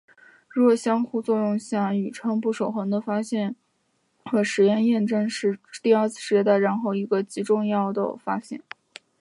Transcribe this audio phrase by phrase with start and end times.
[0.49, 3.55] 弱相互作用下宇称不守恒的发现
[4.25, 8.63] 和实验验证是第二次世界大战后一个极重要的发现。